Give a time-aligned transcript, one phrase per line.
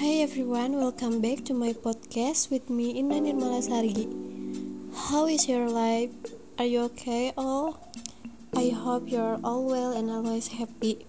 [0.00, 4.08] Hi everyone, welcome back to my podcast with me Inna Nirmalasari.
[4.96, 6.08] How is your life?
[6.56, 7.92] Are you okay all?
[8.56, 11.04] I hope you're all well and always happy.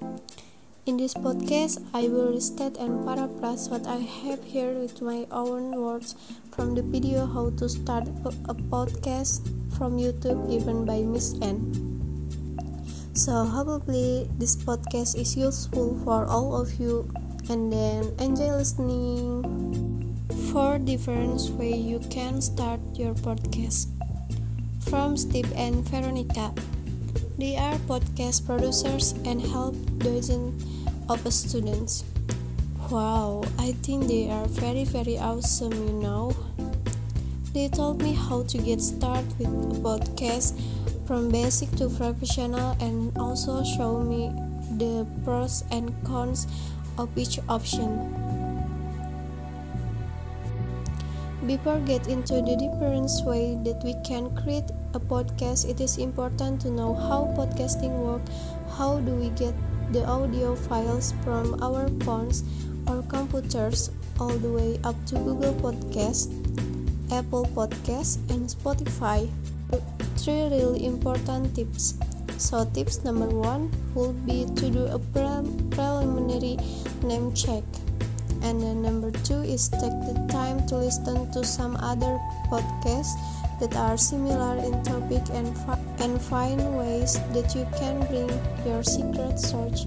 [0.84, 5.72] In this podcast, I will restate and paraphrase what I have here with my own
[5.72, 6.20] words
[6.52, 9.48] from the video How to Start a Podcast
[9.80, 11.72] from YouTube given by Miss N.
[13.16, 17.08] So, hopefully, this podcast is useful for all of you
[17.50, 20.18] and then enjoy listening.
[20.52, 23.88] Four different way you can start your podcast.
[24.90, 26.54] From Steve and Veronica.
[27.38, 30.62] They are podcast producers and help dozens
[31.10, 32.04] of students.
[32.90, 36.36] Wow, I think they are very very awesome, you know.
[37.54, 40.60] They told me how to get started with a podcast
[41.08, 44.32] from basic to professional and also show me
[44.78, 46.48] the pros and cons
[47.02, 47.90] of each option.
[51.50, 56.62] Before get into the different way that we can create a podcast, it is important
[56.62, 58.22] to know how podcasting work.
[58.78, 59.58] How do we get
[59.90, 62.46] the audio files from our phones
[62.86, 63.90] or computers
[64.20, 66.30] all the way up to Google Podcast,
[67.10, 69.26] Apple Podcast, and Spotify?
[70.22, 71.98] Three really important tips.
[72.42, 75.30] So tips number one will be to do a pre
[75.70, 76.58] preliminary
[77.06, 77.62] name check.
[78.42, 82.18] And then number two is take the time to listen to some other
[82.50, 83.14] podcasts
[83.62, 88.34] that are similar in topic and, fi and find ways that you can bring
[88.66, 89.86] your secret search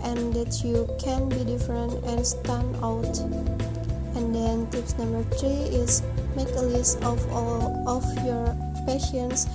[0.00, 3.12] and that you can be different and stand out.
[4.16, 6.00] And then tips number three is
[6.34, 8.56] make a list of all of your
[8.88, 9.46] passions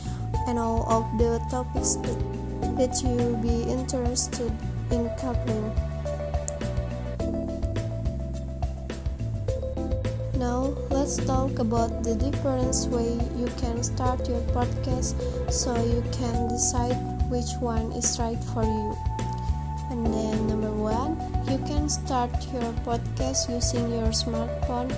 [0.47, 4.51] and all of the topics that, you be interested
[4.91, 5.71] in covering.
[10.37, 15.15] Now, let's talk about the different way you can start your podcast
[15.51, 16.97] so you can decide
[17.29, 18.95] which one is right for you.
[19.91, 24.91] And then number 1, you can start your podcast using your smartphone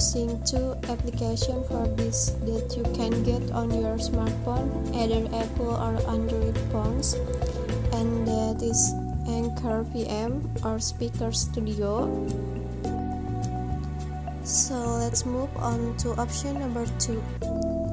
[0.00, 6.00] using two applications for this that you can get on your smartphone, either Apple or
[6.08, 7.12] Android phones.
[7.92, 8.80] And that is
[9.28, 12.08] Anchor FM or Spreaker Studio
[14.42, 17.22] so let's move on to option number two,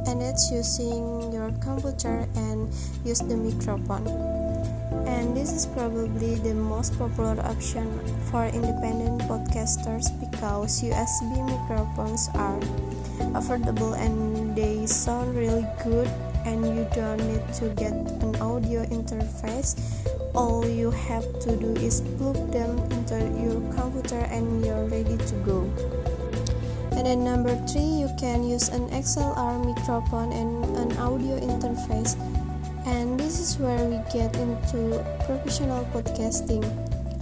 [0.08, 2.74] and it's using your computer and
[3.06, 4.47] use the microphone.
[5.06, 7.88] And this is probably the most popular option
[8.32, 12.60] for independent podcasters because USB microphones are
[13.34, 16.08] affordable and they sound really good
[16.46, 19.76] and you don't need to get an audio interface
[20.34, 25.36] all you have to do is plug them into your computer and you're ready to
[25.44, 25.66] go
[26.98, 32.18] and then number three, you can use an XLR microphone and an audio interface.
[32.88, 36.64] And this is where we get into professional podcasting.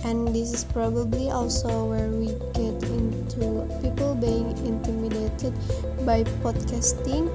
[0.05, 5.57] And this is probably also where we get into people being intimidated
[6.05, 7.33] by podcasting,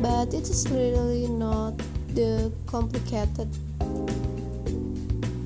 [0.00, 1.76] but it is really not
[2.16, 3.46] the complicated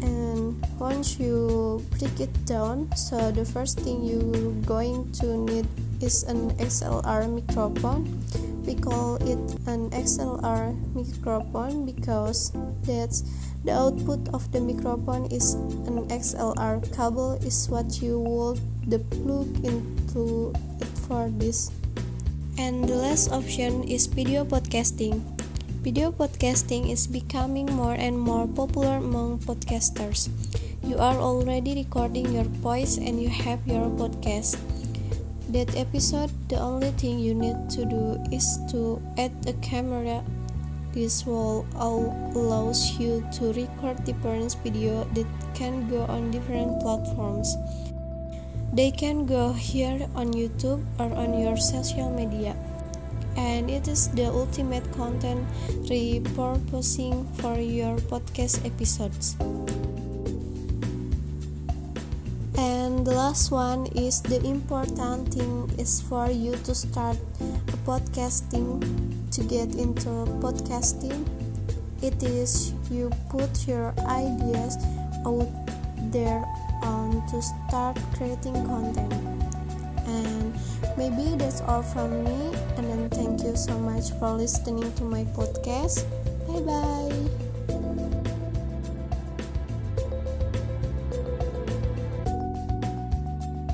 [0.07, 5.67] and once you break it down so the first thing you're going to need
[6.03, 8.09] is an XLR microphone.
[8.65, 12.53] We call it an XLR microphone because
[12.83, 13.25] that's
[13.65, 19.49] the output of the microphone is an XLR cable is what you would the plug
[19.65, 21.71] into it for this.
[22.59, 25.21] And the last option is video podcasting.
[25.81, 30.28] Video podcasting is becoming more and more popular among podcasters.
[30.84, 34.60] You are already recording your voice and you have your podcast
[35.53, 40.22] that episode, the only thing you need to do is to add a camera.
[40.93, 47.55] This will allows you to record different video that can go on different platforms.
[48.72, 52.54] They can go here on YouTube or on your social media.
[53.36, 55.47] And it is the ultimate content
[55.86, 59.36] repurposing for your podcast episodes.
[63.01, 67.17] And the last one is the important thing is for you to start
[67.89, 68.77] podcasting
[69.31, 70.11] to get into
[70.45, 71.25] podcasting.
[72.03, 74.77] It is you put your ideas
[75.25, 75.49] out
[76.13, 76.45] there
[76.83, 79.15] on to start creating content.
[80.05, 80.53] And
[80.99, 82.53] maybe that's all from me.
[82.77, 86.05] And then thank you so much for listening to my podcast.
[86.47, 87.50] Bye bye